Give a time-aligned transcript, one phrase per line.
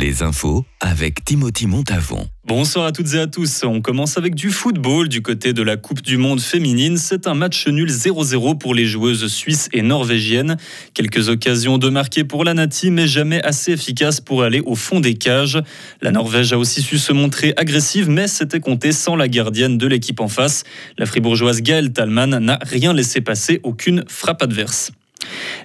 [0.00, 2.26] Les infos avec Timothy Montavon.
[2.46, 3.64] Bonsoir à toutes et à tous.
[3.64, 6.96] On commence avec du football du côté de la Coupe du Monde féminine.
[6.96, 10.56] C'est un match nul 0-0 pour les joueuses suisses et norvégiennes.
[10.94, 15.00] Quelques occasions de marquer pour la Nati, mais jamais assez efficaces pour aller au fond
[15.00, 15.62] des cages.
[16.00, 19.86] La Norvège a aussi su se montrer agressive, mais c'était compté sans la gardienne de
[19.86, 20.64] l'équipe en face.
[20.96, 24.92] La fribourgeoise Gaëlle Talman n'a rien laissé passer, aucune frappe adverse.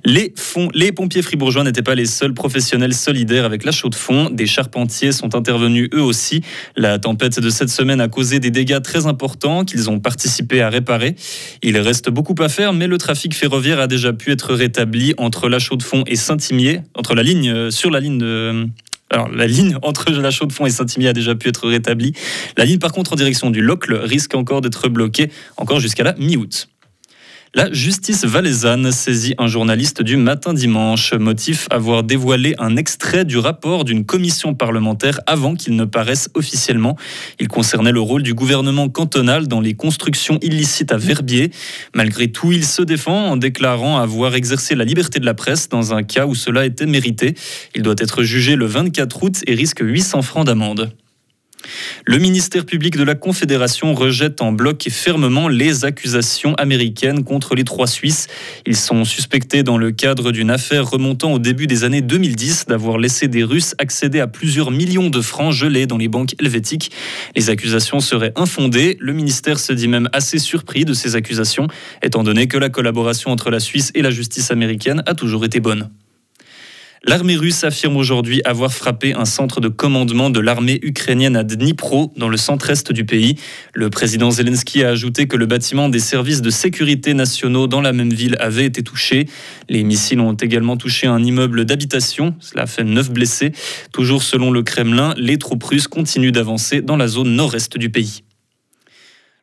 [0.06, 4.30] Les, pompiers fribourgeois n'étaient pas les seuls professionnels solidaires avec la chaux de fond.
[4.30, 6.42] Des charpentiers sont intervenus eux aussi.
[6.76, 10.70] La tempête de cette semaine a causé des dégâts très importants qu'ils ont participé à
[10.70, 11.16] réparer.
[11.64, 15.50] Il reste beaucoup à faire, mais le trafic ferroviaire a déjà pu être rétabli entre
[15.50, 18.68] la chaux de fond et Saint-Imier, entre la ligne, euh, sur la ligne de,
[19.34, 22.14] la ligne entre la chaux de fond et Saint-Imier a déjà pu être rétablie.
[22.58, 26.14] La ligne, par contre, en direction du Locle risque encore d'être bloquée, encore jusqu'à la
[26.14, 26.68] mi-août.
[27.58, 31.14] La justice valaisanne saisit un journaliste du matin dimanche.
[31.14, 36.98] Motif avoir dévoilé un extrait du rapport d'une commission parlementaire avant qu'il ne paraisse officiellement.
[37.40, 41.50] Il concernait le rôle du gouvernement cantonal dans les constructions illicites à Verbier.
[41.94, 45.94] Malgré tout, il se défend en déclarant avoir exercé la liberté de la presse dans
[45.94, 47.36] un cas où cela était mérité.
[47.74, 50.92] Il doit être jugé le 24 août et risque 800 francs d'amende.
[52.06, 57.56] Le ministère public de la Confédération rejette en bloc et fermement les accusations américaines contre
[57.56, 58.28] les trois Suisses.
[58.66, 62.98] Ils sont suspectés dans le cadre d'une affaire remontant au début des années 2010 d'avoir
[62.98, 66.92] laissé des Russes accéder à plusieurs millions de francs gelés dans les banques helvétiques.
[67.36, 68.98] Les accusations seraient infondées.
[69.00, 71.68] Le ministère se dit même assez surpris de ces accusations,
[72.02, 75.60] étant donné que la collaboration entre la Suisse et la justice américaine a toujours été
[75.60, 75.90] bonne.
[77.08, 82.12] L'armée russe affirme aujourd'hui avoir frappé un centre de commandement de l'armée ukrainienne à Dnipro,
[82.18, 83.36] dans le centre-est du pays.
[83.76, 87.94] Le président Zelensky a ajouté que le bâtiment des services de sécurité nationaux dans la
[87.94, 89.28] même ville avait été touché.
[89.70, 92.34] Les missiles ont également touché un immeuble d'habitation.
[92.40, 93.52] Cela a fait neuf blessés.
[93.94, 98.24] Toujours selon le Kremlin, les troupes russes continuent d'avancer dans la zone nord-est du pays.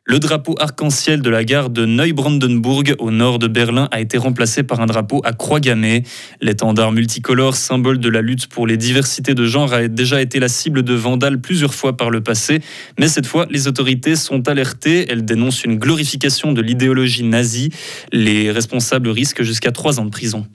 [0.05, 4.61] Le drapeau arc-en-ciel de la gare de Neubrandenburg au nord de Berlin a été remplacé
[4.61, 6.03] par un drapeau à croix gammée.
[6.41, 10.49] L'étendard multicolore, symbole de la lutte pour les diversités de genre, a déjà été la
[10.49, 12.59] cible de vandales plusieurs fois par le passé.
[12.99, 15.05] Mais cette fois, les autorités sont alertées.
[15.09, 17.69] Elles dénoncent une glorification de l'idéologie nazie.
[18.11, 20.45] Les responsables risquent jusqu'à trois ans de prison.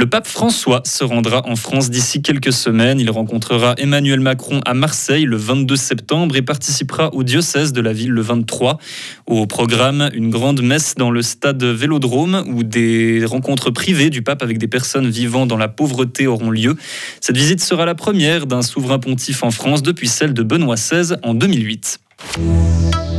[0.00, 3.00] Le pape François se rendra en France d'ici quelques semaines.
[3.00, 7.92] Il rencontrera Emmanuel Macron à Marseille le 22 septembre et participera au diocèse de la
[7.92, 8.78] ville le 23.
[9.26, 14.44] Au programme, une grande messe dans le stade Vélodrome où des rencontres privées du pape
[14.44, 16.76] avec des personnes vivant dans la pauvreté auront lieu.
[17.20, 21.16] Cette visite sera la première d'un souverain pontife en France depuis celle de Benoît XVI
[21.24, 21.98] en 2008.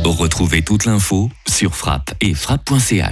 [0.02, 3.04] Retrouvez toute l'info sur frappe et frappe.ch.